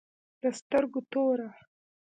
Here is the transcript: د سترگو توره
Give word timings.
د 0.41 0.43
سترگو 0.59 1.01
توره 1.11 1.49